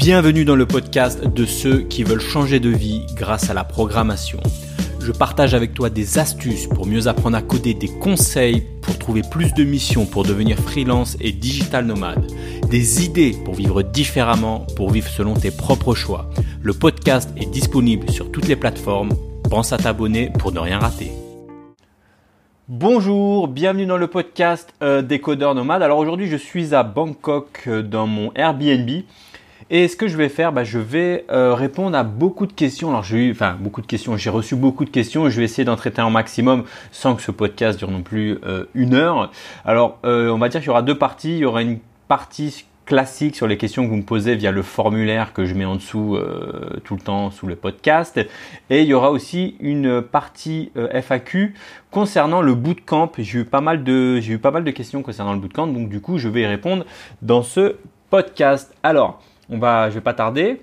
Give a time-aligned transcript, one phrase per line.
[0.00, 4.40] Bienvenue dans le podcast de ceux qui veulent changer de vie grâce à la programmation.
[4.98, 9.20] Je partage avec toi des astuces pour mieux apprendre à coder, des conseils pour trouver
[9.30, 12.24] plus de missions pour devenir freelance et digital nomade,
[12.70, 16.30] des idées pour vivre différemment, pour vivre selon tes propres choix.
[16.62, 19.10] Le podcast est disponible sur toutes les plateformes.
[19.50, 21.12] Pense à t'abonner pour ne rien rater.
[22.68, 25.82] Bonjour, bienvenue dans le podcast euh, des codeurs nomades.
[25.82, 28.88] Alors aujourd'hui je suis à Bangkok euh, dans mon Airbnb
[29.70, 32.88] et ce que je vais faire, bah, je vais euh, répondre à beaucoup de questions.
[32.88, 35.64] Alors j'ai eu, enfin beaucoup de questions, j'ai reçu beaucoup de questions je vais essayer
[35.64, 39.30] d'en traiter un maximum sans que ce podcast dure non plus euh, une heure.
[39.64, 41.34] Alors euh, on va dire qu'il y aura deux parties.
[41.36, 41.78] Il y aura une
[42.08, 45.64] partie classique sur les questions que vous me posez via le formulaire que je mets
[45.64, 46.18] en dessous
[46.82, 48.18] tout le temps sous le podcast.
[48.68, 51.54] Et il y aura aussi une partie FAQ
[51.92, 53.12] concernant le bootcamp.
[53.18, 55.88] J'ai eu pas mal de j'ai eu pas mal de questions concernant le bootcamp, donc
[55.88, 56.84] du coup je vais y répondre
[57.22, 57.76] dans ce
[58.10, 58.74] podcast.
[58.82, 60.60] Alors on va, je vais pas tarder.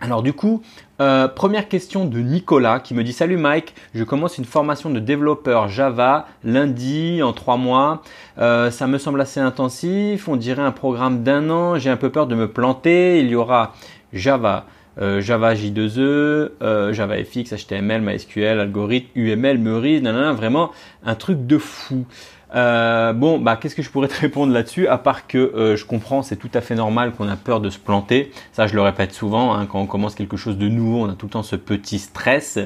[0.00, 0.62] Alors du coup,
[1.00, 5.00] euh, première question de Nicolas qui me dit Salut Mike, je commence une formation de
[5.00, 8.02] développeur Java lundi en trois mois.
[8.38, 11.78] Euh, ça me semble assez intensif, on dirait un programme d'un an.
[11.78, 13.18] J'ai un peu peur de me planter.
[13.18, 13.74] Il y aura
[14.12, 14.66] Java,
[15.00, 20.70] euh, Java J2E, Java FX, HTML, MySQL, algorithme, UML, Meurice, vraiment
[21.04, 22.06] un truc de fou.
[22.54, 25.84] Euh, bon, bah, qu'est-ce que je pourrais te répondre là-dessus À part que euh, je
[25.84, 28.32] comprends, c'est tout à fait normal qu'on a peur de se planter.
[28.52, 29.54] Ça, je le répète souvent.
[29.54, 31.98] Hein, quand on commence quelque chose de nouveau, on a tout le temps ce petit
[31.98, 32.58] stress.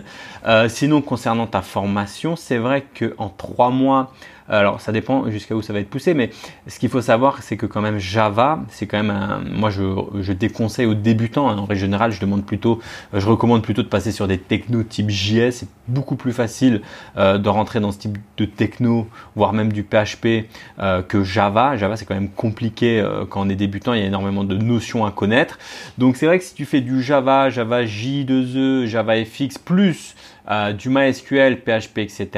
[0.47, 4.13] Euh, sinon, concernant ta formation, c'est vrai que en trois mois,
[4.49, 6.31] alors ça dépend jusqu'à où ça va être poussé, mais
[6.67, 10.33] ce qu'il faut savoir, c'est que quand même Java, c'est quand même un, moi je,
[10.33, 11.49] déconseille aux débutants.
[11.49, 11.59] Hein.
[11.59, 12.81] en règle générale, je demande plutôt,
[13.13, 15.51] je recommande plutôt de passer sur des technos type JS.
[15.53, 16.83] C'est beaucoup plus facile
[17.17, 20.47] euh, de rentrer dans ce type de techno, voire même du PHP
[20.79, 21.77] euh, que Java.
[21.77, 23.95] Java c'est quand même compliqué euh, quand on est débutant.
[23.95, 25.59] Il y a énormément de notions à connaître.
[25.99, 30.15] Donc c'est vrai que si tu fais du Java, Java J2E, Java FX plus
[30.77, 32.29] du MySQL, PHP, etc.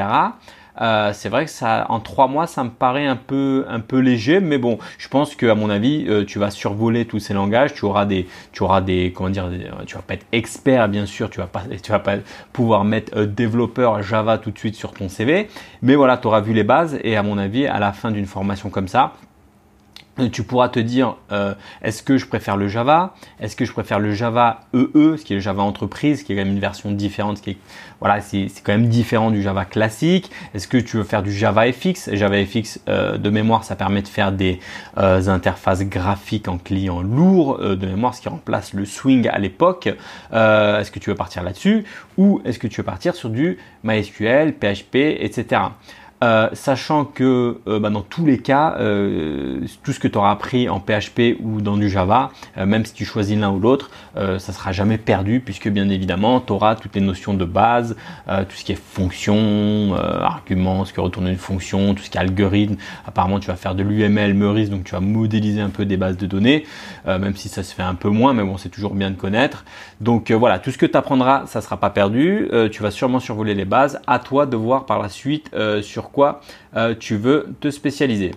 [0.80, 3.98] Euh, c'est vrai que ça, en trois mois, ça me paraît un peu, un peu
[3.98, 7.34] léger, mais bon, je pense que à mon avis, euh, tu vas survoler tous ces
[7.34, 7.74] langages.
[7.74, 9.50] Tu auras des, tu auras des, comment dire,
[9.86, 11.30] tu vas pas être expert, bien sûr.
[11.30, 12.16] Tu vas pas, tu vas pas
[12.52, 15.48] pouvoir mettre euh, développeur Java tout de suite sur ton CV,
[15.82, 16.98] mais voilà, tu auras vu les bases.
[17.04, 19.12] Et à mon avis, à la fin d'une formation comme ça,
[20.30, 23.14] tu pourras te dire euh, est-ce que je préfère le Java?
[23.40, 26.32] Est-ce que je préfère le Java EE, e, ce qui est le Java entreprise, qui
[26.32, 27.56] est quand même une version différente, qui est
[28.00, 30.30] voilà, c'est quand même différent du Java classique.
[30.52, 34.02] Est-ce que tu veux faire du Java FX Java FX euh, de mémoire, ça permet
[34.02, 34.60] de faire des
[34.98, 39.86] euh, interfaces graphiques en client lourd de mémoire, ce qui remplace le Swing à l'époque.
[39.86, 41.84] est-ce que tu veux partir là-dessus?
[42.18, 45.62] Ou est-ce que tu veux partir sur du MySQL, PHP, etc.
[46.24, 50.30] Euh, sachant que euh, bah, dans tous les cas, euh, tout ce que tu auras
[50.30, 54.52] appris en PHP ou dans du Java, même si tu choisis l'un ou l'autre, ça
[54.52, 57.96] sera jamais perdu puisque bien évidemment, tu auras toutes les notions de base,
[58.26, 62.20] tout ce qui est fonction, argument, ce que retourne une fonction, tout ce qui est
[62.20, 62.76] algorithme.
[63.06, 66.16] Apparemment, tu vas faire de l'UML, Meurice, donc tu vas modéliser un peu des bases
[66.16, 66.64] de données,
[67.06, 69.64] même si ça se fait un peu moins, mais bon, c'est toujours bien de connaître.
[70.00, 72.48] Donc voilà, tout ce que tu apprendras, ça sera pas perdu.
[72.70, 74.00] tu vas sûrement survoler les bases.
[74.06, 75.50] À toi de voir par la suite
[75.82, 76.10] sur
[76.76, 78.32] euh, tu veux te spécialiser.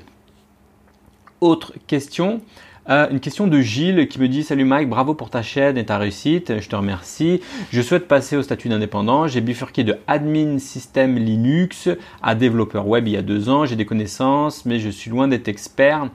[1.41, 2.41] Autre question.
[2.89, 5.85] Euh, une question de Gilles qui me dit Salut Mike, bravo pour ta chaîne et
[5.85, 7.41] ta réussite, je te remercie.
[7.69, 9.27] Je souhaite passer au statut d'indépendant.
[9.27, 11.89] J'ai bifurqué de admin système Linux
[12.23, 13.65] à développeur web il y a deux ans.
[13.65, 16.09] J'ai des connaissances, mais je suis loin d'être expert.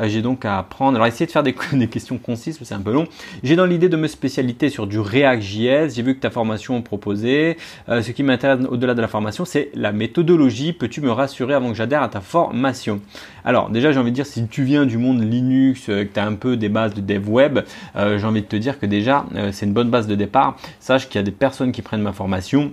[0.00, 0.96] Euh, j'ai donc à apprendre.
[0.96, 1.54] Alors, essayer de faire des,
[1.90, 3.06] questions concises, c'est un peu long.
[3.42, 5.94] J'ai dans l'idée de me spécialiser sur du React.js.
[5.94, 7.56] J'ai vu que ta formation proposée.
[7.88, 10.72] Euh, ce qui m'intéresse au-delà de la formation, c'est la méthodologie.
[10.72, 13.00] Peux-tu me rassurer avant que j'adhère à ta formation?
[13.44, 16.20] Alors, déjà, j'ai envie de dire, si tu viens du monde Linux, euh, que tu
[16.20, 17.60] as un peu des bases de dev web,
[17.94, 20.56] j'ai envie de te dire que déjà, c'est une bonne base de départ.
[20.80, 22.72] Sache qu'il y a des personnes qui prennent ma formation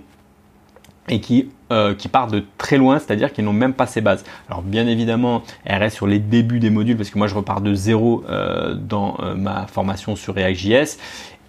[1.08, 4.24] et qui, euh, qui partent de très loin, c'est-à-dire qu'ils n'ont même pas ces bases.
[4.48, 7.60] Alors bien évidemment, elle reste sur les débuts des modules parce que moi je repars
[7.60, 10.98] de zéro euh, dans euh, ma formation sur React.js.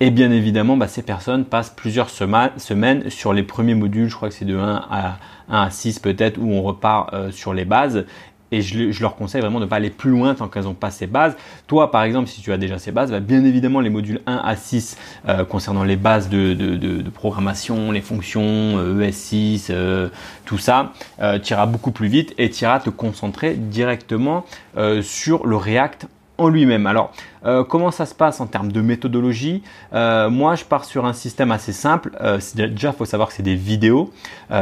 [0.01, 4.27] Et bien évidemment, bah, ces personnes passent plusieurs semaines sur les premiers modules, je crois
[4.27, 5.17] que c'est de 1 à,
[5.49, 8.05] 1 à 6 peut-être, où on repart euh, sur les bases.
[8.51, 10.91] Et je, leur conseille vraiment de ne pas aller plus loin tant qu'elles n'ont pas
[10.91, 11.35] ces bases.
[11.67, 14.35] Toi, par exemple, si tu as déjà ces bases, bah, bien évidemment, les modules 1
[14.35, 14.97] à 6
[15.27, 20.09] euh, concernant les bases de, programmation, les fonctions, ES6, euh, e euh,
[20.45, 20.93] tout ça,
[21.43, 24.45] tu iras beaucoup plus vite et tu iras te concentrer directement
[25.01, 26.07] sur le React
[26.39, 26.85] lui-même.
[26.87, 27.11] Alors,
[27.45, 29.61] euh, comment ça se passe en termes de méthodologie
[29.93, 32.11] euh, Moi, je pars sur un système assez simple.
[32.21, 34.11] Euh, déjà, faut savoir que c'est des vidéos,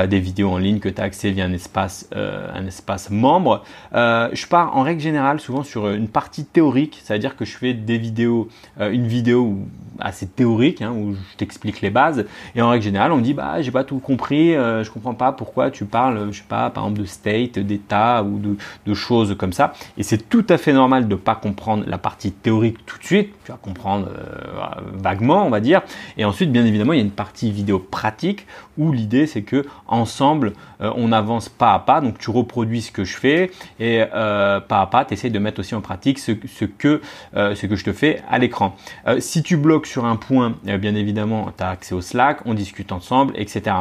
[0.08, 3.64] des vidéos en ligne que tu as accès via un espace, un espace membre.
[3.94, 7.98] je pars en règle générale souvent sur une partie théorique, c'est-à-dire que je fais des
[7.98, 8.48] vidéos,
[8.80, 9.60] une vidéo
[10.00, 12.26] assez théorique hein, où je t'explique les bases.
[12.56, 15.32] Et en règle générale, on me dit bah j'ai pas tout compris, je comprends pas
[15.32, 18.56] pourquoi tu parles, je sais pas, par exemple de state, d'état ou de,
[18.86, 19.74] de choses comme ça.
[19.98, 23.34] Et c'est tout à fait normal de pas comprendre la partie théorique tout de suite,
[23.44, 25.82] tu vas comprendre euh, vaguement, on va dire.
[26.18, 28.46] Et ensuite, bien évidemment, il y a une partie vidéo pratique
[28.78, 32.02] où l'idée c'est que ensemble, euh, on avance pas à pas.
[32.02, 35.40] Donc tu reproduis ce que je fais et euh, pas à pas, tu essayes de
[35.40, 37.02] mettre aussi en pratique ce, que,
[37.34, 38.76] ce que je te fais à l'écran.
[39.20, 42.92] si tu bloques sur un point, bien évidemment, tu as accès au Slack, on discute
[42.92, 43.76] ensemble, etc.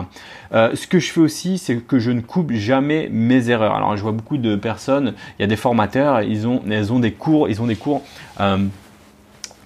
[0.52, 3.74] ce que je fais aussi, c'est que je ne coupe jamais mes erreurs.
[3.74, 7.12] Alors je vois beaucoup de personnes, il y a des formateurs, ils ont, ont des
[7.12, 8.02] cours, ils ont des cours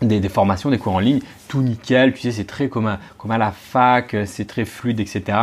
[0.03, 3.31] des, formations, des cours en ligne, tout nickel, tu sais, c'est très comme à, comme
[3.31, 5.38] à la fac, c'est très fluide, etc.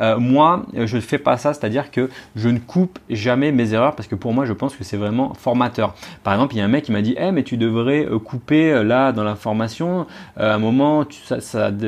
[0.00, 3.94] Euh, moi, je ne fais pas ça, c'est-à-dire que je ne coupe jamais mes erreurs
[3.94, 5.94] parce que pour moi, je pense que c'est vraiment formateur.
[6.22, 8.18] Par exemple, il y a un mec qui m'a dit, eh, mais tu devrais euh,
[8.18, 10.06] couper euh, là dans la formation,
[10.36, 11.04] à un moment,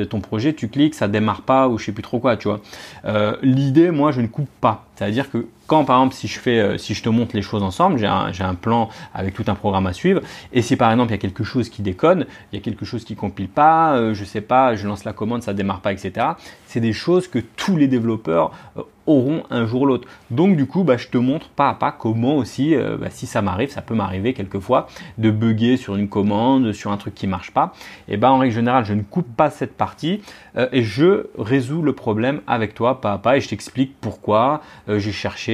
[0.09, 2.59] ton projet, tu cliques, ça démarre pas ou je sais plus trop quoi, tu vois.
[3.41, 4.85] L'idée, moi, je ne coupe pas.
[4.95, 7.97] C'est-à-dire que quand par exemple si je fais, si je te montre les choses ensemble,
[7.97, 10.21] j'ai un, plan avec tout un programme à suivre,
[10.51, 12.85] et si par exemple il y a quelque chose qui déconne, il y a quelque
[12.85, 16.27] chose qui compile pas, je sais pas, je lance la commande, ça démarre pas, etc.
[16.67, 18.02] C'est des choses que tous les développeurs
[18.77, 20.07] euh, auront un jour ou l'autre.
[20.31, 23.25] Donc du coup, bah, je te montre pas à pas comment aussi, euh, bah, si
[23.25, 27.27] ça m'arrive, ça peut m'arriver quelquefois, de bugger sur une commande, sur un truc qui
[27.27, 27.73] marche pas.
[28.07, 30.21] Et ben en règle générale, je ne coupe pas cette partie
[30.57, 34.61] euh, et je résous le problème avec toi pas à pas et je t'explique pourquoi
[34.89, 35.53] euh, j'ai cherché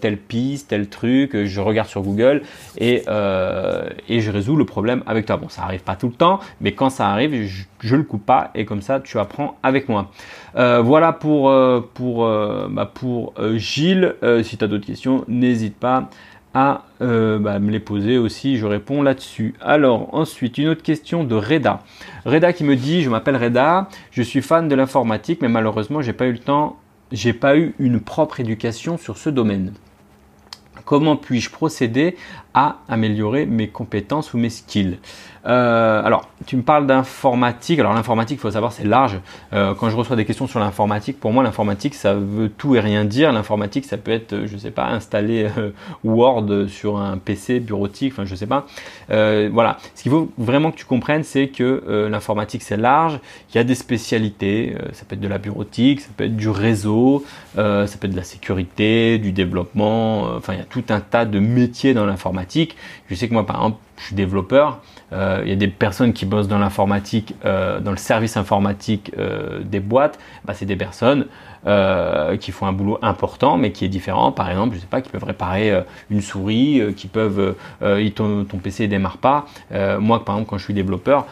[0.00, 2.42] telle piste, tel truc, je regarde sur Google
[2.78, 5.36] et, je résous le problème avec toi.
[5.36, 8.24] Bon, ça arrive pas tout le temps, mais quand ça arrive, je, je le coupe
[8.24, 10.10] pas et comme ça, tu apprends avec moi.
[10.54, 11.50] voilà pour
[12.78, 14.14] bah, pour euh, Gilles.
[14.22, 16.10] Euh, si tu as d'autres questions, n'hésite pas
[16.54, 19.56] à euh, bah, me les poser aussi, je réponds là-dessus.
[19.60, 21.82] Alors ensuite, une autre question de Reda.
[22.24, 26.12] Reda qui me dit, je m'appelle Reda, je suis fan de l'informatique, mais malheureusement, j'ai
[26.12, 26.78] pas eu le temps,
[27.10, 29.72] j'ai pas eu une propre éducation sur ce domaine.
[30.84, 32.16] Comment puis-je procéder
[32.88, 34.98] améliorer mes compétences ou mes skills
[35.48, 37.78] euh, alors, tu me parles d'informatique.
[37.78, 39.18] Alors, l'informatique, il faut savoir, c'est large.
[39.52, 42.80] Euh, quand je reçois des questions sur l'informatique, pour moi, l'informatique, ça veut tout et
[42.80, 43.32] rien dire.
[43.32, 45.70] L'informatique, ça peut être, je sais pas, installer euh,
[46.04, 48.66] Word sur un PC bureautique, enfin, je sais pas.
[49.08, 49.78] voilà.
[49.94, 53.20] Ce qu'il faut vraiment que tu comprennes, c'est que l'informatique, c'est large.
[53.50, 54.76] Il y a des spécialités.
[54.92, 58.16] ça peut être de la bureautique, ça peut être du réseau, ça peut être de
[58.16, 60.22] la sécurité, du développement.
[60.36, 62.47] Enfin, il y a tout un tas de métiers dans l'informatique.
[62.54, 64.80] Je sais que moi, par exemple, je suis développeur.
[65.12, 69.12] Euh, il y a des personnes qui bossent dans l'informatique, euh, dans le service informatique
[69.18, 70.18] euh, des boîtes.
[70.44, 71.26] Bah, c'est des personnes
[72.40, 74.32] qui font un boulot important, mais qui est différent.
[74.32, 77.56] Par exemple, je sais pas, qui peuvent réparer une souris, qui peuvent,
[78.14, 79.44] ton, PC ne démarre pas.
[79.98, 81.26] moi, par exemple, quand je suis développeur,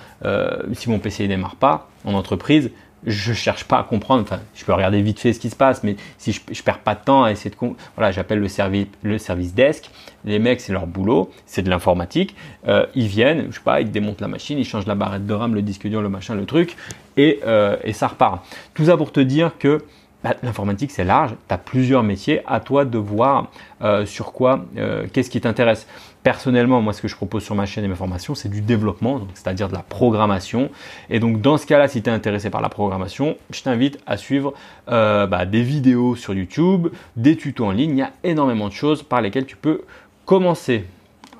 [0.75, 2.71] si mon PC ne démarre pas en entreprise,
[3.07, 4.23] je cherche pas à comprendre.
[4.23, 6.81] Enfin, je peux regarder vite fait ce qui se passe, mais si je, je perds
[6.81, 7.57] pas de temps à essayer de
[7.97, 9.91] voilà, j'appelle le service le service desk.
[10.25, 12.35] Les mecs, c'est leur boulot, c'est de l'informatique.
[12.67, 15.35] Euh, ils viennent, je sais pas, ils démontent la machine, ils changent la barrette de
[15.35, 16.77] RAM, le disque dur, le machin, le truc,
[17.17, 18.45] et, euh, et ça repart.
[18.75, 19.85] Tout ça pour te dire que
[20.25, 23.51] bah, l'informatique c'est large, tu as plusieurs métiers, à toi de voir
[23.83, 25.87] euh, sur quoi, euh, qu'est-ce qui t'intéresse.
[26.23, 29.21] Personnellement, moi ce que je propose sur ma chaîne et mes formations, c'est du développement,
[29.35, 30.71] c'est-à-dire de la programmation.
[31.11, 34.17] Et donc dans ce cas-là, si tu es intéressé par la programmation, je t'invite à
[34.17, 34.55] suivre
[34.89, 38.73] euh, bah, des vidéos sur YouTube, des tutos en ligne, il y a énormément de
[38.73, 39.83] choses par lesquelles tu peux
[40.25, 40.87] commencer.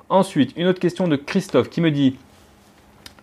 [0.09, 2.15] Ensuite, une autre question de Christophe qui me dit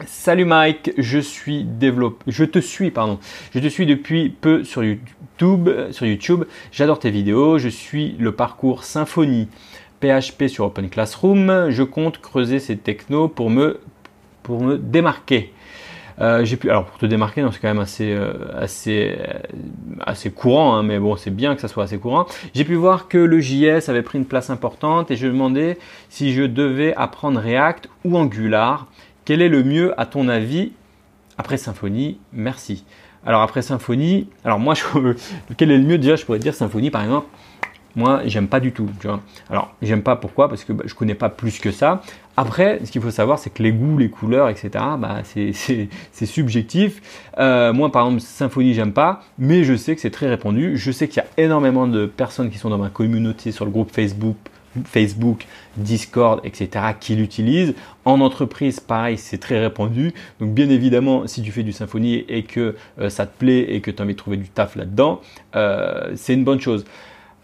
[0.07, 3.21] Salut Mike, je suis développeur, je te suis pardon,
[3.55, 6.45] je te suis depuis peu sur YouTube.
[6.73, 9.49] J'adore tes vidéos, je suis le parcours Symfony
[10.01, 11.71] PHP sur Open Classroom.
[11.71, 13.79] Je compte creuser ces technos pour me
[14.43, 15.53] pour me démarquer.
[16.21, 19.39] Euh, j'ai pu, alors pour te démarquer, c'est quand même assez, euh, assez, euh,
[20.01, 22.27] assez courant, hein, mais bon, c'est bien que ça soit assez courant.
[22.55, 25.79] J'ai pu voir que le JS avait pris une place importante et je me demandais
[26.11, 28.87] si je devais apprendre React ou Angular
[29.25, 30.73] quel est le mieux à ton avis
[31.39, 32.85] après Symfony Merci.
[33.27, 35.15] Alors après Symfony, alors moi, je,
[35.57, 37.27] quel est le mieux déjà Je pourrais dire Symfony par exemple.
[37.97, 38.89] Moi, j'aime pas du tout.
[39.49, 40.49] Alors, j'aime pas pourquoi?
[40.49, 42.03] Parce que bah, je connais pas plus que ça.
[42.37, 47.01] Après, ce qu'il faut savoir, c'est que les goûts, les couleurs, etc., bah, c'est subjectif.
[47.39, 50.77] Euh, moi, par exemple, Symfony, j'aime pas, mais je sais que c'est très répandu.
[50.77, 53.71] Je sais qu'il y a énormément de personnes qui sont dans ma communauté sur le
[53.71, 54.37] groupe Facebook
[54.85, 56.87] Facebook, Discord, etc.
[56.99, 57.75] qui l'utilisent.
[58.05, 60.13] En entreprise, pareil, c'est très répandu.
[60.41, 63.81] Donc bien évidemment, si tu fais du Symfony et que euh, ça te plaît et
[63.81, 65.21] que tu as envie de trouver du taf là-dedans,
[65.57, 66.85] euh, c'est une bonne chose.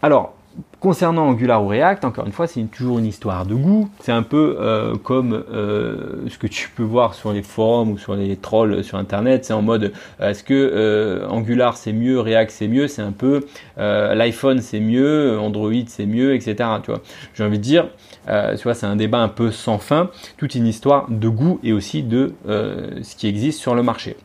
[0.01, 0.35] Alors,
[0.79, 3.87] Concernant Angular ou React, encore une fois, c'est toujours une histoire de goût.
[3.99, 7.99] C'est un peu euh, comme euh, ce que tu peux voir sur les forums ou
[7.99, 9.45] sur les trolls sur Internet.
[9.45, 12.87] C'est en mode, euh, est-ce que Angular c'est mieux, React c'est mieux?
[12.87, 13.45] C'est un peu
[13.77, 16.69] l'iPhone c'est mieux, Android c'est mieux, etc.
[17.35, 17.87] J'ai envie de dire,
[18.25, 20.09] tu vois, c'est un débat un peu sans fin.
[20.37, 24.17] Toute une histoire de goût et aussi de ce qui existe sur le marché.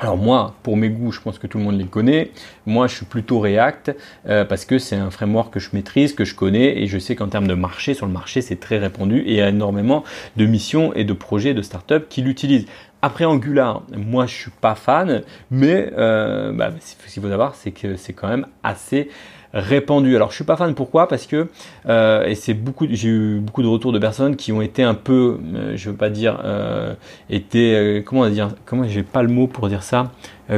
[0.00, 2.30] Alors moi, pour mes goûts, je pense que tout le monde les connaît.
[2.66, 3.96] Moi, je suis plutôt React
[4.28, 7.16] euh, parce que c'est un framework que je maîtrise, que je connais et je sais
[7.16, 10.04] qu'en termes de marché, sur le marché, c'est très répandu et il y a énormément
[10.36, 12.66] de missions et de projets de start-up qui l'utilisent.
[13.02, 17.72] Après Angular, moi je suis pas fan, mais euh, bah, ce qu'il faut savoir, c'est
[17.72, 19.08] que c'est quand même assez
[19.52, 20.14] répandu.
[20.16, 21.08] Alors je suis pas fan pourquoi?
[21.08, 21.48] Parce que
[21.88, 24.94] euh, et c'est beaucoup j'ai eu beaucoup de retours de personnes qui ont été un
[24.94, 26.94] peu euh, je veux pas dire euh,
[27.30, 30.10] euh, comment dire comment j'ai pas le mot pour dire ça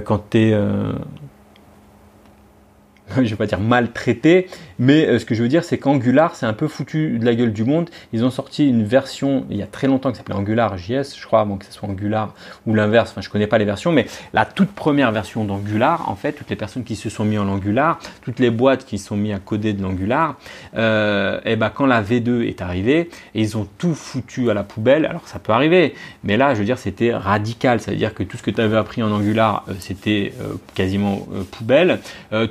[0.04, 0.54] quand tu es
[3.16, 4.46] je vais pas dire maltraité,
[4.78, 7.34] mais euh, ce que je veux dire, c'est qu'Angular, c'est un peu foutu de la
[7.34, 7.90] gueule du monde.
[8.12, 11.26] Ils ont sorti une version il y a très longtemps qui s'appelait Angular JS, je
[11.26, 12.34] crois, avant que ce soit Angular
[12.66, 13.10] ou l'inverse.
[13.10, 16.50] Enfin, je connais pas les versions, mais la toute première version d'Angular, en fait, toutes
[16.50, 19.38] les personnes qui se sont mis en Angular, toutes les boîtes qui sont mis à
[19.38, 20.36] coder de l'Angular,
[20.76, 25.04] euh, et ben quand la V2 est arrivée, ils ont tout foutu à la poubelle.
[25.06, 27.80] Alors ça peut arriver, mais là, je veux dire, c'était radical.
[27.80, 30.32] Ça veut dire que tout ce que tu avais appris en Angular, euh, c'était
[30.74, 32.00] quasiment poubelle.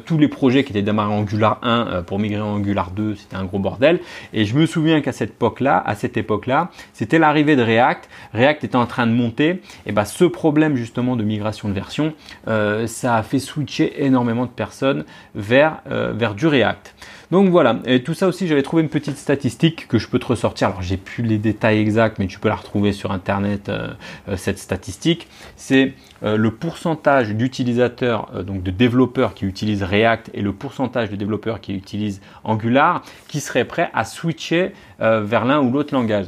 [0.05, 3.15] tous les projets qui était démarré en Angular 1 euh, pour migrer en Angular 2,
[3.15, 3.99] c'était un gros bordel.
[4.33, 8.09] Et je me souviens qu'à cette époque-là, à cette époque-là, c'était l'arrivée de React.
[8.33, 9.61] React était en train de monter.
[9.85, 12.13] Et bah, ce problème justement de migration de version,
[12.47, 16.95] euh, ça a fait switcher énormément de personnes vers, euh, vers du React.
[17.31, 20.25] Donc voilà, et tout ça aussi, j'avais trouvé une petite statistique que je peux te
[20.25, 20.69] ressortir.
[20.69, 23.89] Alors j'ai plus les détails exacts, mais tu peux la retrouver sur internet euh,
[24.29, 25.27] euh, cette statistique.
[25.55, 25.93] C'est
[26.23, 31.61] euh, le pourcentage d'utilisateurs, donc de développeurs qui utilisent React et le pourcentage de développeurs
[31.61, 36.25] qui utilisent Angular, qui seraient prêts à switcher vers l'un ou l'autre langage.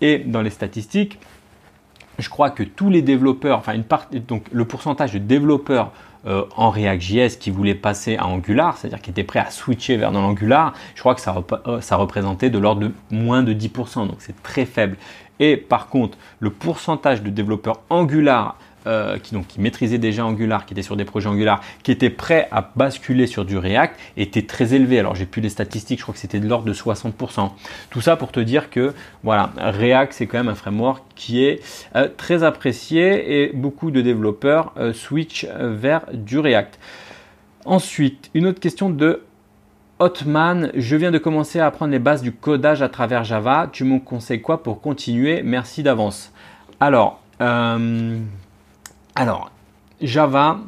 [0.00, 1.18] Et dans les statistiques,
[2.18, 5.92] je crois que tous les développeurs, enfin une partie, donc le pourcentage de développeurs
[6.26, 10.12] euh, en React.js qui voulait passer à Angular, c'est-à-dire qui était prêt à switcher vers
[10.12, 11.34] dans l'Angular, je crois que ça,
[11.66, 14.96] euh, ça représentait de l'ordre de moins de 10%, donc c'est très faible.
[15.40, 20.66] Et par contre, le pourcentage de développeurs Angular euh, qui, donc, qui maîtrisaient déjà Angular,
[20.66, 24.42] qui étaient sur des projets Angular, qui étaient prêts à basculer sur du React, était
[24.42, 24.98] très élevé.
[24.98, 27.50] Alors j'ai plus les statistiques, je crois que c'était de l'ordre de 60%.
[27.90, 31.60] Tout ça pour te dire que voilà, React c'est quand même un framework qui est
[31.96, 36.78] euh, très apprécié et beaucoup de développeurs euh, switch vers du React.
[37.64, 39.22] Ensuite, une autre question de
[40.00, 43.68] Hotman, je viens de commencer à apprendre les bases du codage à travers Java.
[43.72, 45.42] Tu me conseilles quoi pour continuer?
[45.44, 46.32] Merci d'avance.
[46.80, 47.20] Alors,
[49.14, 49.50] alors,
[50.00, 50.60] Java,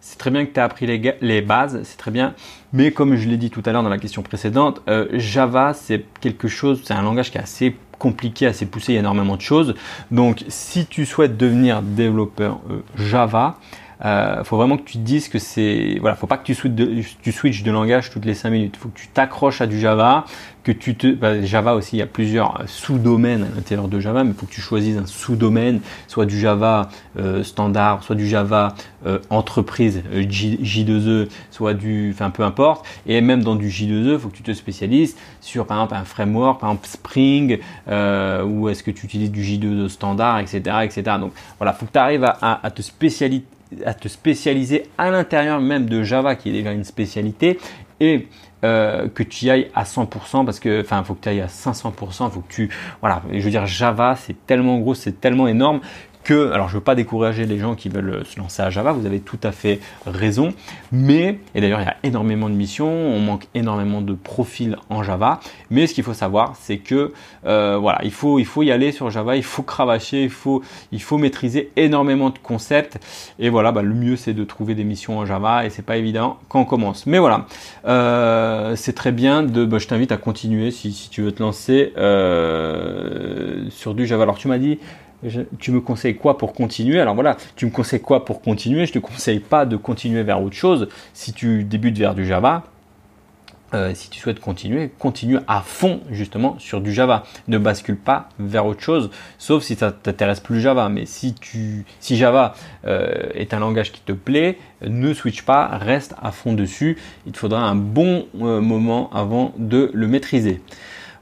[0.00, 2.34] c'est très bien que tu as appris les, bases, c'est très bien.
[2.72, 6.04] Mais comme je l'ai dit tout à l'heure dans la question précédente, euh, Java, c'est
[6.20, 9.36] quelque chose, c'est un langage qui est assez compliqué, assez poussé, il y a énormément
[9.36, 9.74] de choses.
[10.10, 13.58] Donc, si tu souhaites devenir développeur euh, Java,
[14.04, 17.62] euh, faut vraiment que tu te dises que c'est voilà, faut pas que tu switches
[17.62, 18.76] de, langage toutes les 5 minutes.
[18.76, 20.26] Faut que tu t'accroches à du Java,
[20.62, 24.34] que tu bah, Java aussi, il y a plusieurs sous-domaines à l'intérieur de Java, mais
[24.34, 28.74] faut que tu choisisses un sous-domaine, soit du Java euh, standard, soit du Java
[29.06, 32.86] euh, entreprise J, 2 e soit du enfin peu importe.
[33.06, 36.04] Et même dans du J2E, il faut que tu te spécialises sur par exemple un
[36.04, 37.58] framework, par exemple Spring,
[37.88, 41.16] ou est-ce que tu utilises du J2E standard, etc., etc.
[41.18, 43.44] Donc voilà, faut que tu arrives à te spécialiser
[43.84, 47.58] à te spécialiser à l'intérieur même de Java qui est déjà une spécialité
[48.00, 48.28] et
[48.64, 51.46] euh, que tu y ailles à 100% parce que enfin faut que tu ailles à
[51.46, 53.22] 500% faut que tu voilà.
[53.30, 55.80] Je veux dire Java c'est tellement gros c'est tellement énorme
[56.32, 59.06] alors je ne veux pas décourager les gens qui veulent se lancer à Java, vous
[59.06, 60.54] avez tout à fait raison,
[60.92, 65.02] mais, et d'ailleurs il y a énormément de missions, on manque énormément de profils en
[65.02, 65.40] Java,
[65.70, 67.12] mais ce qu'il faut savoir, c'est que
[67.46, 70.62] euh, voilà, il faut, y aller sur Java, il faut cravacher, il faut,
[71.18, 72.98] maîtriser énormément de concepts,
[73.38, 75.96] et voilà, bah, le mieux c'est de trouver des missions en Java, et c'est pas
[75.96, 77.06] évident quand on commence.
[77.06, 77.46] Mais voilà,
[77.86, 81.92] euh, c'est très bien, de, bah, je t'invite à continuer si, tu veux te lancer
[81.96, 84.22] euh, sur du Java.
[84.22, 84.78] Alors tu m'as dit,
[85.58, 87.00] tu me conseilles quoi pour continuer?
[87.00, 88.86] Alors voilà, tu me conseilles quoi pour continuer?
[88.86, 92.64] Je te conseille pas de continuer vers autre chose si tu débutes vers du Java.
[93.74, 97.24] euh, si tu souhaites continuer, continue à fond justement sur du Java.
[97.48, 100.88] Ne bascule pas vers autre chose, sauf si ça t'intéresse plus Java.
[100.88, 101.34] Mais si
[102.00, 102.54] Java
[102.86, 106.98] euh, est un langage qui te plaît, ne switch pas, reste à fond dessus.
[107.26, 110.60] Il te faudra un bon euh, moment avant de le maîtriser.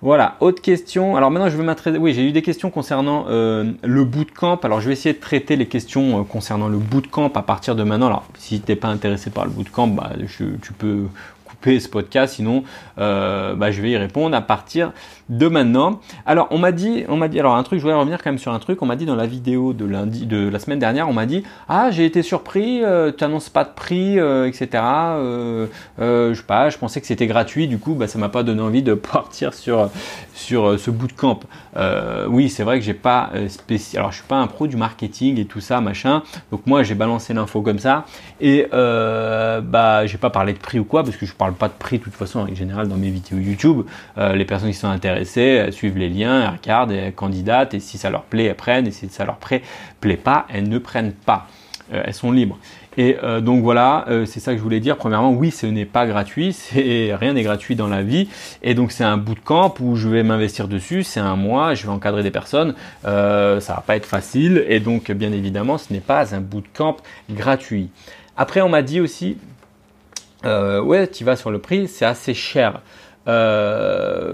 [0.03, 1.15] Voilà, autre question.
[1.15, 1.97] Alors maintenant, je vais m'intéresser.
[1.97, 4.59] Oui, j'ai eu des questions concernant le bootcamp.
[4.65, 8.09] Alors, je vais essayer de traiter les questions concernant le bootcamp à partir de maintenant.
[8.09, 11.07] Alors, si tu n'es pas intéressé par le bootcamp, bah, tu peux
[11.65, 12.65] ce podcast, sinon
[12.99, 14.93] euh, bah, je vais y répondre à partir
[15.29, 16.01] de maintenant.
[16.27, 18.39] Alors on m'a dit, on m'a dit, alors un truc, je voulais revenir quand même
[18.39, 21.09] sur un truc, on m'a dit dans la vidéo de lundi, de la semaine dernière,
[21.09, 24.83] on m'a dit, ah j'ai été surpris, euh, tu annonces pas de prix, euh, etc.
[25.99, 28.61] je sais pas, je pensais que c'était gratuit, du coup bah, ça m'a pas donné
[28.61, 29.91] envie de partir sur
[30.35, 31.41] sur ce bootcamp.
[32.29, 35.39] Oui c'est vrai que j'ai pas spécial, alors je suis pas un pro du marketing
[35.39, 38.05] et tout ça machin, donc moi j'ai balancé l'info comme ça
[38.41, 41.75] et bah j'ai pas parlé de prix ou quoi parce que je parle pas de
[41.75, 43.83] prix de toute façon en général dans mes vidéos YouTube.
[44.19, 47.99] Euh, les personnes qui sont intéressées suivent les liens, elles regardent, elles candidatent et si
[47.99, 49.63] ça leur plaît, elles prennent et si ça leur plaît,
[50.17, 51.47] pas, elles ne prennent pas.
[51.93, 52.59] Euh, elles sont libres.
[52.99, 54.97] Et euh, donc voilà, c'est ça que je voulais dire.
[54.97, 58.29] Premièrement, oui, ce n'est pas gratuit, rien n'est gratuit dans la vie.
[58.63, 61.03] Et donc c'est un bootcamp où je vais m'investir dessus.
[61.03, 62.75] C'est un mois, je vais encadrer des personnes.
[63.05, 64.65] ça va pas être facile.
[64.69, 66.97] Et donc bien évidemment, ce n'est pas un bootcamp
[67.31, 67.91] gratuit.
[68.37, 69.37] Après, on m'a dit aussi,
[70.45, 72.81] euh, ouais, tu vas sur le prix, c'est assez cher.
[73.29, 74.33] Euh,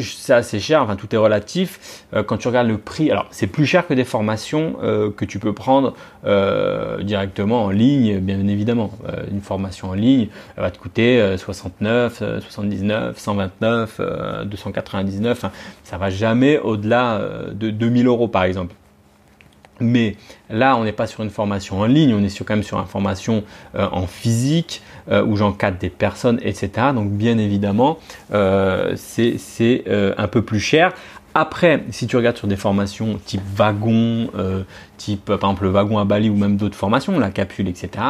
[0.00, 2.04] c'est assez cher, enfin tout est relatif.
[2.14, 5.24] Euh, quand tu regardes le prix, alors c'est plus cher que des formations euh, que
[5.24, 8.90] tu peux prendre euh, directement en ligne, bien évidemment.
[9.30, 14.00] une formation en ligne elle va te coûter 69, 79, 129,
[14.46, 15.44] 299.
[15.84, 17.20] ça va jamais au-delà
[17.52, 18.74] de 2000 euros par exemple.
[19.82, 20.16] Mais
[20.50, 22.78] là, on n'est pas sur une formation en ligne, on est sur, quand même sur
[22.78, 26.88] une formation euh, en physique euh, où j'encadre des personnes, etc.
[26.94, 27.98] Donc bien évidemment,
[28.32, 29.84] euh, c'est
[30.16, 30.92] un peu plus cher.
[31.34, 34.30] Après, si tu regardes sur des formations type wagon,
[35.04, 38.04] type par exemple le wagon à Bali ou même d'autres formations, la capsule, etc.,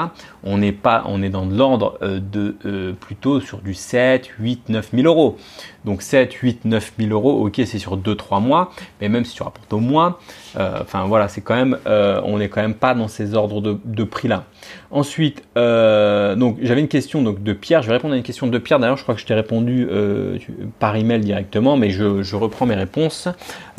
[0.44, 5.06] on n'est pas, on est dans l'ordre de plutôt sur du 7, 8, 9 000
[5.06, 5.36] euros.
[5.84, 8.70] Donc 7, 8, 9 000 euros, ok, c'est sur 2-3 mois,
[9.00, 10.20] mais même si tu rapportes au mois,
[10.56, 13.60] euh, enfin voilà, c'est quand même, euh, on n'est quand même pas dans ces ordres
[13.60, 14.44] de, prix là.
[14.90, 18.46] Ensuite, euh, donc j'avais une question donc de Pierre, je vais répondre à une question
[18.46, 18.78] de Pierre.
[18.78, 19.88] D'ailleurs, je crois que je t'ai répondu
[20.78, 23.28] par email directement, mais je reprends mes réponses.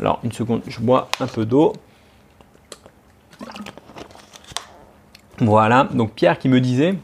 [0.00, 1.72] Alors une seconde, je bois un peu d'eau.
[5.38, 6.94] Voilà, donc Pierre qui me disait.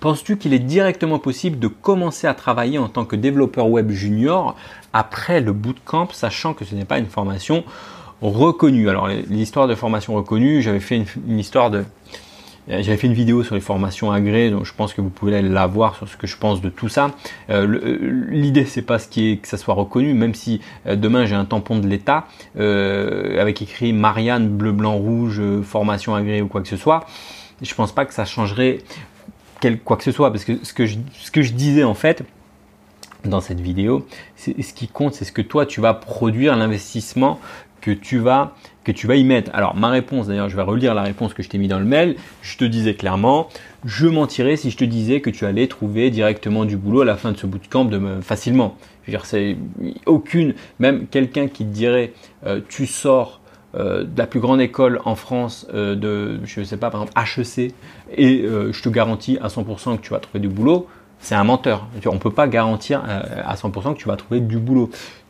[0.00, 4.54] Penses-tu qu'il est directement possible de commencer à travailler en tant que développeur web junior
[4.92, 7.64] après le bootcamp, sachant que ce n'est pas une formation
[8.22, 8.88] reconnue?
[8.88, 11.84] Alors l'histoire de formation reconnue, j'avais fait une, histoire de...
[12.68, 15.66] J'avais fait une vidéo sur les formations agréées, donc je pense que vous pouvez la
[15.66, 17.12] voir sur ce que je pense de tout ça.
[17.48, 20.94] Euh, euh, l'idée, c'est pas ce qui est que ça soit reconnu, même si euh,
[20.94, 22.26] demain j'ai un tampon de l'État
[22.58, 27.06] avec écrit Marianne bleu blanc rouge formation agréée ou quoi que ce soit.
[27.62, 28.78] Je pense pas que ça changerait
[29.84, 32.22] quoi que ce soit, parce que ce que je, ce que je disais en fait
[33.24, 37.40] dans cette vidéo, ce qui compte, c'est ce que toi tu vas produire, l'investissement
[37.80, 38.54] que tu vas
[38.88, 39.50] que tu vas y mettre.
[39.54, 41.84] Alors ma réponse, d'ailleurs, je vais relire la réponse que je t'ai mis dans le
[41.84, 42.16] mail.
[42.40, 43.50] Je te disais clairement,
[43.84, 47.16] je mentirais si je te disais que tu allais trouver directement du boulot à la
[47.16, 48.78] fin de ce bootcamp de me, facilement.
[49.06, 49.58] Je veux c'est
[50.06, 52.14] aucune, même quelqu'un qui dirait,
[52.46, 53.42] euh, tu sors
[53.74, 57.40] euh, de la plus grande école en France euh, de, je sais pas, par exemple
[57.40, 57.74] HEC,
[58.16, 60.86] et je te garantis à 100% que tu vas trouver du boulot,
[61.20, 61.88] c'est un menteur.
[62.06, 64.88] On ne peut pas garantir à 100% que tu vas trouver du boulot.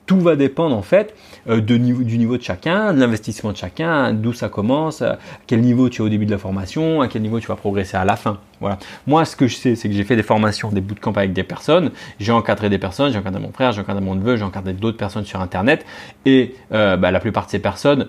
[0.08, 1.14] Tout va dépendre en fait
[1.46, 5.88] niveau, du niveau de chacun, de l'investissement de chacun, d'où ça commence, à quel niveau
[5.88, 8.16] tu es au début de la formation, à quel niveau tu vas progresser à la
[8.16, 8.38] fin.
[8.58, 8.78] Voilà.
[9.06, 11.44] Moi, ce que je sais, c'est que j'ai fait des formations, des bootcamps avec des
[11.44, 11.92] personnes.
[12.18, 14.96] J'ai encadré des personnes, j'ai encadré mon frère, j'ai encadré mon neveu, j'ai encadré d'autres
[14.96, 15.86] personnes sur Internet.
[16.26, 18.08] Et bah, la plupart de ces personnes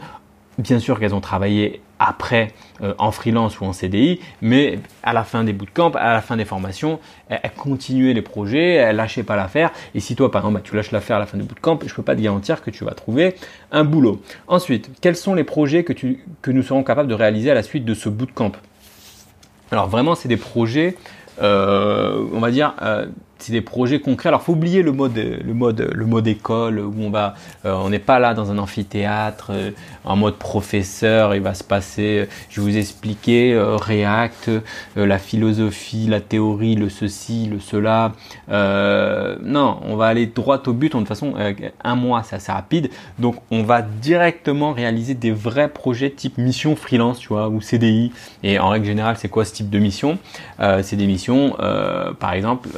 [0.59, 2.49] Bien sûr qu'elles ont travaillé après
[2.81, 6.35] euh, en freelance ou en CDI, mais à la fin des bootcamps, à la fin
[6.35, 9.71] des formations, elles, continuaient les projets, elles lâchaient pas l'affaire.
[9.95, 11.93] Et si toi, par exemple, bah, tu lâches l'affaire à la fin du bootcamp, je
[11.93, 13.35] peux pas te garantir que tu vas trouver
[13.71, 14.21] un boulot.
[14.49, 17.63] Ensuite, quels sont les projets que, tu, que nous serons capables de réaliser à la
[17.63, 18.51] suite de ce bootcamp?
[19.71, 20.97] Alors vraiment, c'est des projets,
[21.41, 23.05] euh, on va dire, euh,
[23.39, 24.29] c'est des projets concrets.
[24.29, 27.89] Alors, faut oublier le mode, le mode, le mode école où on va, euh, on
[27.89, 29.71] n'est pas là dans un amphithéâtre euh,
[30.03, 31.33] en mode professeur.
[31.35, 34.51] Il va se passer, je vais vous expliquer euh, React,
[34.95, 38.11] la philosophie, la théorie, le ceci, le cela.
[38.49, 40.93] non, on va aller droit au but.
[40.93, 41.33] De toute façon,
[41.83, 42.89] un mois, c'est assez rapide.
[43.19, 48.11] Donc, on va directement réaliser des vrais projets type mission freelance, tu vois, ou CDI.
[48.43, 50.17] Et en règle générale, c'est quoi ce type de mission?
[50.59, 51.55] C'est des missions,
[52.19, 52.69] par exemple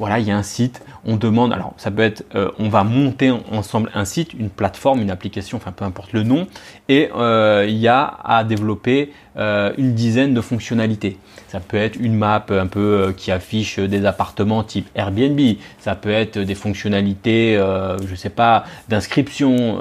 [0.00, 2.84] voilà, il y a un site, on demande, alors ça peut être, euh, on va
[2.84, 6.46] monter ensemble un site, une plateforme, une application, enfin peu importe le nom,
[6.88, 11.18] et euh, il y a à développer euh, une dizaine de fonctionnalités.
[11.48, 15.38] Ça peut être une map un peu qui affiche des appartements type Airbnb,
[15.78, 19.80] ça peut être des fonctionnalités, je sais pas, d'inscription,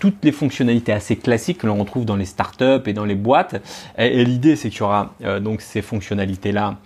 [0.00, 3.62] toutes les fonctionnalités assez classiques que l'on retrouve dans les startups et dans les boîtes.
[3.96, 6.76] Et, l'idée c'est qu'il y aura donc ces fonctionnalités là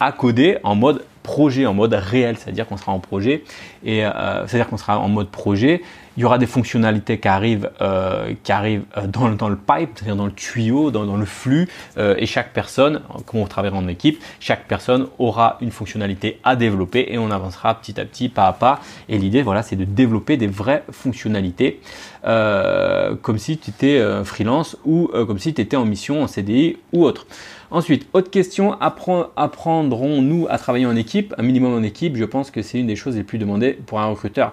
[0.00, 3.42] à coder en mode projet, en mode réel, c'est-à-dire qu'on sera en projet
[3.84, 5.82] et euh, c'est-à-dire qu'on sera en mode projet.
[6.16, 10.32] Il y aura des fonctionnalités qui arrivent, euh, euh, dans, le pipe, c'est-à-dire dans le
[10.32, 15.08] tuyau, dans, dans le flux, et chaque personne, comme on travaillera en équipe, chaque personne
[15.18, 18.80] aura une fonctionnalité à développer et on avancera petit à petit, pas à pas.
[19.10, 21.80] Et l'idée, voilà, c'est de développer des vraies fonctionnalités,
[22.22, 27.04] comme si tu étais freelance ou comme si tu étais en mission, en CDI ou
[27.04, 27.26] autre.
[27.70, 32.62] Ensuite, autre question, apprendrons-nous à travailler en équipe Un minimum en équipe, je pense que
[32.62, 34.52] c'est une des choses les plus demandées pour un recruteur.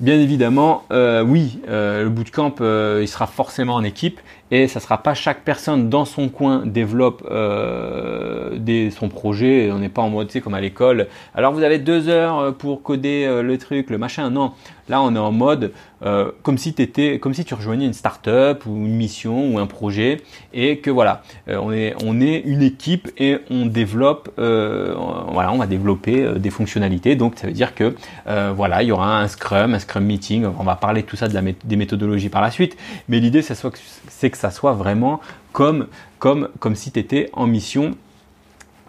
[0.00, 4.20] Bien évidemment, euh, oui, euh, le bootcamp, euh, il sera forcément en équipe
[4.54, 7.28] et ça sera pas chaque personne dans son coin développe
[8.56, 9.70] des, son projet.
[9.72, 11.08] On n'est pas en mode, tu sais, comme à l'école.
[11.34, 14.30] Alors vous avez deux heures pour coder le truc, le machin.
[14.30, 14.52] Non,
[14.88, 15.72] là on est en mode
[16.42, 20.20] comme si étais, comme si tu rejoignais une start-up ou une mission ou un projet
[20.52, 25.66] et que voilà, on est, on est une équipe et on développe, voilà, on va
[25.66, 27.16] développer des fonctionnalités.
[27.16, 27.94] Donc ça veut dire que
[28.54, 30.46] voilà, il y aura un Scrum, un Scrum Meeting.
[30.58, 32.76] On va parler tout ça de la, des méthodologies par la suite.
[33.08, 35.20] Mais l'idée, c'est que ça soit vraiment
[35.52, 37.96] comme, comme, comme si tu étais en mission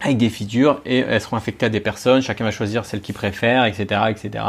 [0.00, 2.20] avec des features et elles seront affectées à des personnes.
[2.20, 4.44] Chacun va choisir celle qu'il préfère, etc., etc.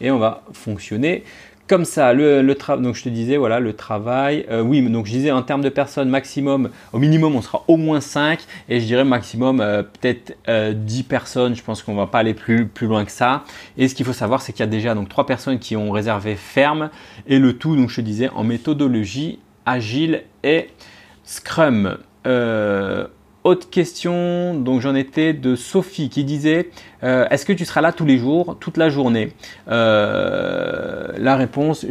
[0.00, 1.24] Et on va fonctionner
[1.68, 4.46] comme ça, le, le donc je te disais, voilà, le travail.
[4.50, 7.76] Euh, oui, donc je disais en termes de personnes, maximum, au minimum, on sera au
[7.76, 8.40] moins 5
[8.70, 11.54] et je dirais maximum euh, peut-être 10 euh, personnes.
[11.54, 13.44] Je pense qu'on va pas aller plus, plus loin que ça.
[13.76, 15.90] Et ce qu'il faut savoir, c'est qu'il y a déjà donc trois personnes qui ont
[15.90, 16.88] réservé ferme
[17.26, 20.68] et le tout, donc je te disais, en méthodologie agile et
[21.24, 21.98] Scrum.
[23.48, 26.68] Autre question, donc j'en étais de Sophie qui disait
[27.02, 29.32] euh, Est-ce que tu seras là tous les jours, toute la journée?
[29.68, 31.86] Euh, La réponse,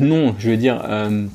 [0.00, 1.26] non, je veux dire, euh,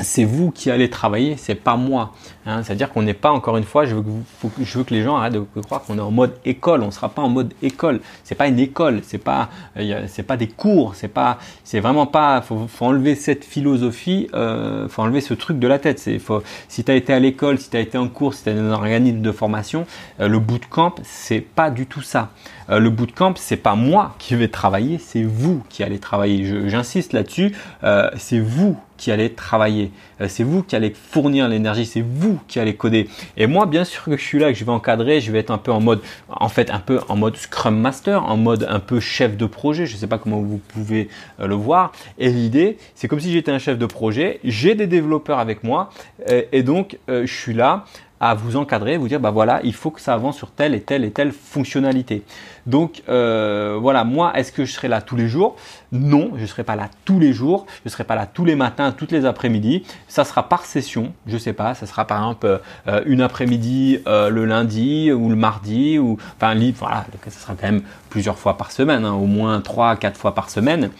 [0.00, 2.12] c'est vous qui allez travailler, c'est pas moi.
[2.44, 2.62] Hein.
[2.62, 5.16] C'est-à-dire qu'on n'est pas, encore une fois, je veux, que je veux que les gens
[5.16, 6.82] arrêtent de croire qu'on est en mode école.
[6.82, 8.00] On ne sera pas en mode école.
[8.24, 12.06] C'est pas une école, c'est pas, euh, c'est pas des cours, c'est pas, c'est vraiment
[12.06, 12.40] pas.
[12.42, 16.02] Faut, faut enlever cette philosophie, euh, faut enlever ce truc de la tête.
[16.20, 18.50] Faut, si tu as été à l'école, si tu as été en cours, si tu
[18.50, 19.86] as un organisme de formation,
[20.20, 22.30] euh, le bootcamp, c'est pas du tout ça.
[22.70, 26.68] Euh, le bootcamp, c'est pas moi qui vais travailler, c'est vous qui allez travailler.
[26.68, 27.54] J'insiste là-dessus,
[27.84, 29.90] euh, c'est vous qui allez travailler.
[30.20, 33.08] Euh, c'est vous qui allez fournir l'énergie, c'est vous qui allez coder.
[33.36, 35.50] Et moi, bien sûr que je suis là, que je vais encadrer, je vais être
[35.50, 38.80] un peu en mode, en fait, un peu en mode Scrum Master, en mode un
[38.80, 39.86] peu chef de projet.
[39.86, 41.92] Je ne sais pas comment vous pouvez le voir.
[42.18, 44.40] Et l'idée, c'est comme si j'étais un chef de projet.
[44.44, 45.90] J'ai des développeurs avec moi,
[46.28, 47.84] et donc je suis là
[48.20, 50.80] à vous encadrer, vous dire bah voilà, il faut que ça avance sur telle et
[50.80, 52.22] telle et telle fonctionnalité.
[52.66, 55.56] Donc euh, voilà, moi, est-ce que je serai là tous les jours?
[55.92, 58.44] Non, je ne serai pas là tous les jours, je ne serai pas là tous
[58.44, 59.84] les matins, toutes les après-midi.
[60.08, 64.30] Ça sera par session, je sais pas, ça sera par exemple euh, une après-midi euh,
[64.30, 68.72] le lundi ou le mardi ou enfin voilà, ça sera quand même plusieurs fois par
[68.72, 70.90] semaine, hein, au moins trois, quatre fois par semaine.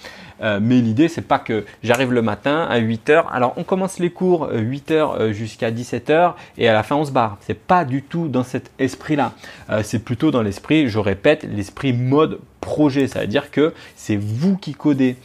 [0.42, 3.25] Euh, mais l'idée, c'est pas que j'arrive le matin à 8h.
[3.33, 7.05] Alors, on commence les cours 8h euh, euh, jusqu'à 17h et à la fin, on
[7.05, 7.38] se barre.
[7.40, 9.33] C'est pas du tout dans cet esprit-là.
[9.83, 13.07] c'est plutôt dans l'esprit, je répète, l'esprit mode projet.
[13.07, 15.16] Ça veut dire que c'est vous qui codez.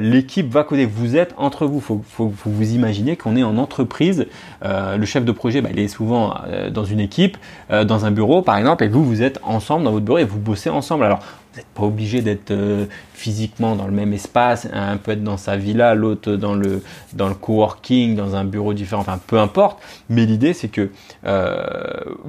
[0.00, 0.86] L'équipe va coder.
[0.86, 1.80] Vous êtes entre vous.
[1.80, 4.26] Faut, faut, vous imaginer qu'on est en entreprise.
[4.62, 6.34] le chef de projet, bah, il est souvent
[6.70, 7.36] dans une équipe,
[7.70, 10.38] dans un bureau par exemple, et vous, vous êtes ensemble dans votre bureau et vous
[10.38, 11.04] bossez ensemble.
[11.04, 11.20] Alors,
[11.52, 15.36] vous n'êtes pas obligé d'être euh, physiquement dans le même espace, un peut être dans
[15.36, 16.82] sa villa, l'autre dans le,
[17.14, 19.80] dans le coworking, dans un bureau différent, enfin peu importe.
[20.08, 20.90] Mais l'idée c'est que
[21.24, 21.64] euh,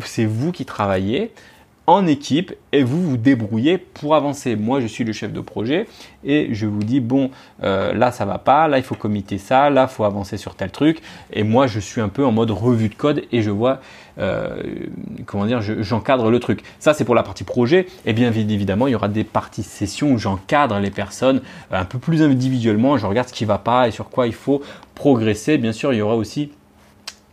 [0.05, 1.32] c'est vous qui travaillez
[1.89, 4.55] en équipe et vous vous débrouillez pour avancer.
[4.55, 5.88] Moi, je suis le chef de projet
[6.23, 7.32] et je vous dis bon,
[7.63, 10.53] euh, là ça va pas, là il faut committer ça, là il faut avancer sur
[10.53, 11.01] tel truc.
[11.34, 13.82] Et moi, je suis un peu en mode revue de code et je vois
[14.19, 14.62] euh,
[15.25, 16.62] comment dire, j'encadre le truc.
[16.79, 17.88] Ça, c'est pour la partie projet.
[18.05, 21.99] Et bien évidemment, il y aura des parties sessions où j'encadre les personnes un peu
[21.99, 22.97] plus individuellement.
[22.97, 24.62] Je regarde ce qui va pas et sur quoi il faut
[24.95, 25.58] progresser.
[25.58, 26.51] Bien sûr, il y aura aussi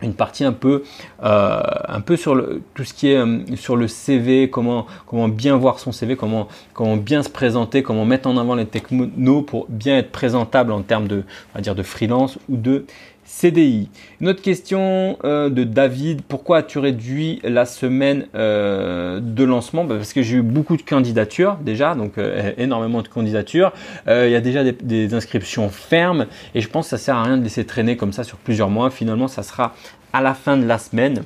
[0.01, 0.83] une partie un peu,
[1.23, 2.35] euh, un peu sur
[2.75, 6.47] tout ce qui est euh, sur le CV, comment, comment bien voir son CV, comment,
[6.73, 10.81] comment bien se présenter, comment mettre en avant les technos pour bien être présentable en
[10.83, 11.23] termes de,
[11.53, 12.85] on va dire de freelance ou de
[13.27, 13.89] CDI.
[14.21, 19.83] Une autre question euh, de David, pourquoi as-tu réduit la semaine euh, de lancement?
[19.83, 23.73] Bah, Parce que j'ai eu beaucoup de candidatures déjà, donc euh, énormément de candidatures.
[24.07, 27.37] Il y a déjà des, inscriptions fermes et je pense que ça sert à rien
[27.37, 28.89] de laisser traîner comme ça sur plusieurs mois.
[28.89, 29.75] Finalement, ça sera
[30.13, 31.23] à la fin de la semaine.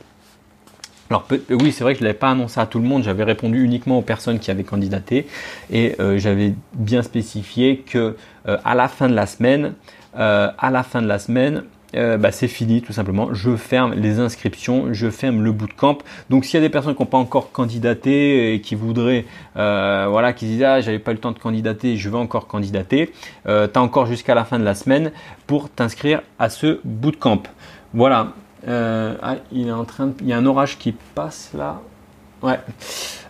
[1.09, 3.25] Alors oui, c'est vrai que je ne l'avais pas annoncé à tout le monde, j'avais
[3.25, 5.27] répondu uniquement aux personnes qui avaient candidaté
[5.69, 9.73] et j'avais bien spécifié que à la fin de la semaine,
[10.13, 11.63] à la fin de la semaine,
[11.95, 13.33] euh, bah, c'est fini tout simplement.
[13.33, 15.97] Je ferme les inscriptions, je ferme le bootcamp.
[16.29, 19.25] Donc s'il y a des personnes qui n'ont pas encore candidaté et qui voudraient,
[19.57, 22.47] euh, voilà, qui disent ah j'avais pas eu le temps de candidater, je vais encore
[22.47, 23.11] candidater,
[23.47, 25.11] euh, tu as encore jusqu'à la fin de la semaine
[25.47, 27.43] pour t'inscrire à ce bootcamp.
[27.93, 28.33] Voilà.
[28.67, 31.81] Ah, il est en train, il y a un orage qui passe là.
[32.43, 32.59] Ouais.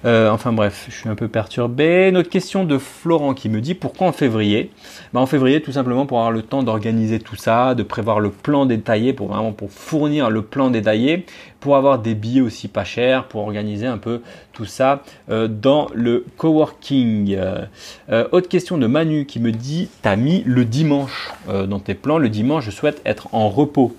[0.05, 2.07] Euh, enfin bref, je suis un peu perturbé.
[2.07, 4.71] Une autre question de Florent qui me dit pourquoi en février?
[5.13, 8.31] Bah, En février, tout simplement pour avoir le temps d'organiser tout ça, de prévoir le
[8.31, 11.25] plan détaillé, pour vraiment fournir le plan détaillé,
[11.59, 14.21] pour avoir des billets aussi pas chers, pour organiser un peu
[14.53, 17.35] tout ça euh, dans le coworking.
[17.35, 22.17] Euh, autre question de Manu qui me dit t'as mis le dimanche dans tes plans.
[22.17, 23.93] Le dimanche, je souhaite être en repos.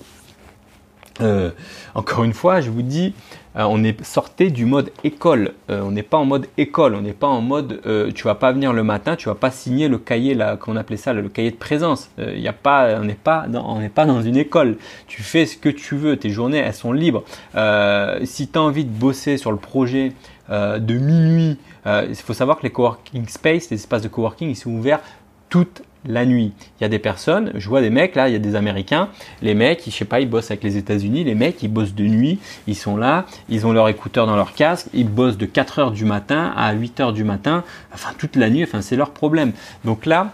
[1.93, 3.13] encore une fois, je vous dis,
[3.55, 5.53] euh, on est sorti du mode école.
[5.69, 6.95] Euh, on n'est pas en mode école.
[6.95, 9.51] On n'est pas en mode euh, tu vas pas venir le matin, tu vas pas
[9.51, 12.09] signer le cahier là appelait ça le cahier de présence.
[12.17, 14.77] Il a pas, on n'est pas, dans, une école.
[15.07, 16.17] Tu fais ce que tu veux.
[16.17, 17.23] Tes journées elles sont libres.
[18.23, 20.13] si tu as envie de bosser sur le projet
[20.49, 24.71] de minuit, il faut savoir que les coworking space, les espaces de coworking, ils sont
[24.71, 25.01] ouverts
[25.49, 26.51] toute la nuit.
[26.79, 29.09] Il y a des personnes, je vois des mecs là, il y a des Américains,
[29.41, 32.05] les mecs, je sais pas, ils bossent avec les États-Unis, les mecs, ils bossent de
[32.05, 35.79] nuit, ils sont là, ils ont leur écouteur dans leur casque, ils bossent de 4
[35.79, 37.63] heures du matin à 8 heures du matin,
[37.93, 39.53] enfin toute la nuit, enfin c'est leur problème.
[39.85, 40.33] Donc là,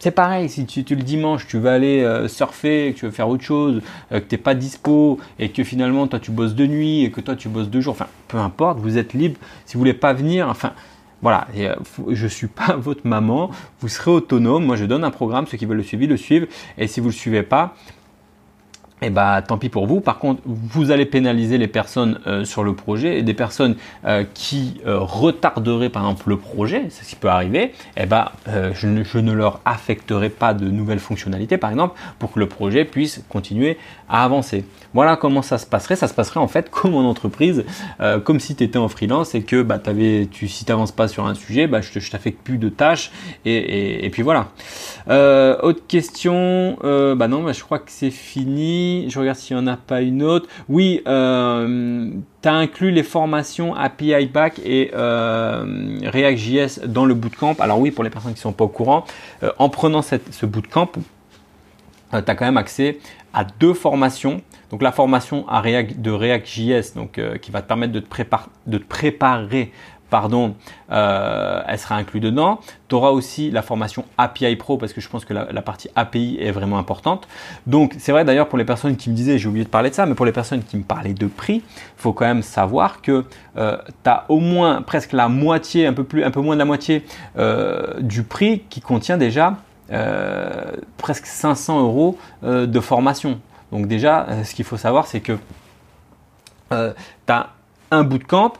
[0.00, 3.28] c'est pareil, si tu, le dimanche, tu vas aller euh, surfer, que tu veux faire
[3.28, 6.66] autre chose, euh, que tu n'es pas dispo et que finalement toi tu bosses de
[6.66, 9.38] nuit et que toi tu bosses de jour, enfin peu importe, vous êtes libre.
[9.66, 10.72] Si vous voulez pas venir, enfin
[11.22, 11.74] voilà, euh,
[12.08, 14.64] je ne suis pas votre maman, vous serez autonome.
[14.64, 16.48] Moi, je donne un programme, ceux qui veulent le suivre, le suivent.
[16.78, 17.74] Et si vous ne le suivez pas,
[19.02, 20.00] eh bah tant pis pour vous.
[20.00, 24.24] Par contre, vous allez pénaliser les personnes euh, sur le projet et des personnes euh,
[24.34, 27.72] qui euh, retarderaient par exemple le projet, c'est ce qui peut arriver.
[27.96, 32.38] Eh bah, je ne, ne, leur affecterai pas de nouvelles fonctionnalités, par exemple, pour que
[32.38, 34.64] le projet puisse continuer à avancer.
[34.92, 35.96] Voilà comment ça se passerait.
[35.96, 37.64] Ça se passerait en fait comme en entreprise,
[38.24, 41.08] comme si tu étais en freelance et que bah, avais, tu, si tu n'avances pas
[41.08, 43.10] sur un sujet, bah, je, je t'affecte plus de tâches
[43.44, 44.48] et, et, et puis voilà.
[45.08, 48.89] autre question, bah non, bah, je crois que c'est fini.
[49.08, 50.48] Je regarde s'il n'y en a pas une autre.
[50.68, 52.10] Oui, euh,
[52.42, 57.56] tu as inclus les formations API Back et euh, React.js dans le bootcamp.
[57.60, 59.04] Alors oui, pour les personnes qui ne sont pas au courant,
[59.42, 62.98] euh, en prenant ce bootcamp, tu as quand même accès
[63.32, 64.40] à deux formations.
[64.70, 68.02] Donc la formation à React, de React.js, donc qui va te permettre de
[68.66, 69.72] de te préparer
[70.10, 70.56] pardon,
[70.90, 72.60] euh, elle sera inclue dedans.
[72.88, 76.36] Tu auras aussi la formation API Pro parce que je pense que la, partie API
[76.40, 77.28] est vraiment importante.
[77.66, 79.94] Donc c'est vrai d'ailleurs pour les personnes qui me disaient, j'ai oublié de parler de
[79.94, 83.00] ça, mais pour les personnes qui me parlaient de prix, il faut quand même savoir
[83.00, 83.24] que
[83.56, 86.58] euh, tu as au moins presque la moitié, un peu, plus, un peu moins de
[86.58, 87.04] la moitié
[87.38, 89.56] euh, du prix qui contient déjà
[90.98, 93.40] presque 500 euros de formation.
[93.72, 95.36] Donc déjà, ce qu'il faut savoir, c'est que
[96.70, 96.76] tu
[97.32, 97.48] as
[97.90, 98.52] un bootcamp,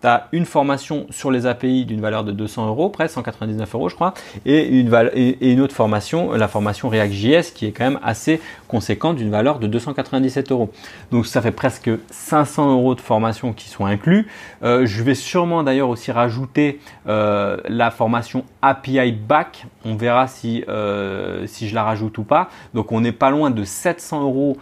[0.00, 3.88] tu as une formation sur les API d'une valeur de 200 euros, presque 199 euros
[3.88, 4.14] je crois,
[4.46, 9.58] et une, autre formation, la formation React.js qui est quand même assez conséquente d'une valeur
[9.58, 10.70] de 297 euros.
[11.10, 14.26] Donc ça fait presque 500 euros de formation qui sont inclus.
[14.62, 19.66] Euh, je vais sûrement d'ailleurs aussi rajouter euh, la formation API Back.
[19.84, 22.50] On verra si, euh, si je la rajoute ou pas.
[22.74, 24.56] Donc on n'est pas loin de 700 euros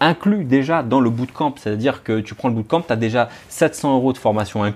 [0.00, 1.54] inclus déjà dans le bootcamp.
[1.56, 4.67] C'est-à-dire que tu prends le bootcamp, tu as déjà 700 euros de formation inclus.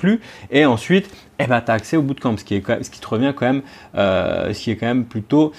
[0.50, 3.08] Et ensuite, eh ben, tu as accès au bootcamp, ce qui, est, ce qui te
[3.08, 3.62] revient quand même,
[3.94, 5.52] ce qui est quand même plutôt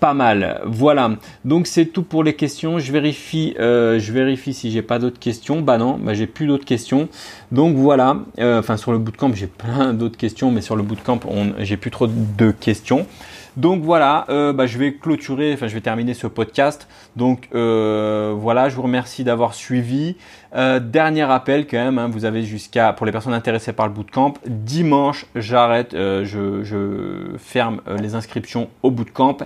[0.00, 0.62] pas mal.
[0.64, 1.12] Voilà.
[1.44, 2.78] Donc c'est tout pour les questions.
[2.78, 5.60] Je vérifie, euh, je vérifie si j'ai pas d'autres questions.
[5.60, 7.08] Bah non, bah j'ai plus d'autres questions.
[7.52, 8.16] Donc voilà.
[8.38, 11.76] Euh, enfin sur le bootcamp j'ai plein d'autres questions, mais sur le bootcamp on, j'ai
[11.76, 13.06] plus trop de questions.
[13.56, 16.88] Donc voilà, euh, bah, je vais clôturer, enfin je vais terminer ce podcast.
[17.16, 20.16] Donc voilà, je vous remercie d'avoir suivi.
[20.52, 24.34] dernier rappel quand même, hein, vous avez jusqu'à, pour les personnes intéressées par le bootcamp,
[24.46, 29.38] dimanche j'arrête, je, ferme les inscriptions au bootcamp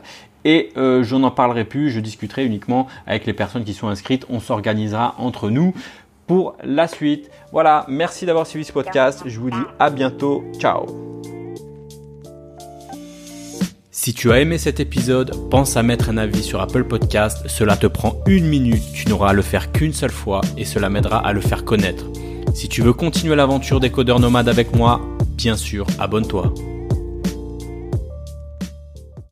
[0.45, 4.27] et euh, je n'en parlerai plus, je discuterai uniquement avec les personnes qui sont inscrites,
[4.29, 5.75] on s'organisera entre nous
[6.27, 7.31] pour la suite.
[7.53, 10.87] Voilà, merci d'avoir suivi ce podcast, je vous dis à bientôt, ciao
[14.05, 17.38] Si tu as aimé cet épisode, pense à mettre un avis sur Apple Podcast.
[17.47, 20.90] Cela te prend une minute, tu n'auras à le faire qu'une seule fois et cela
[20.90, 22.05] m'aidera à le faire connaître.
[22.53, 25.01] Si tu veux continuer l'aventure des codeurs nomades avec moi,
[25.38, 26.53] bien sûr, abonne-toi.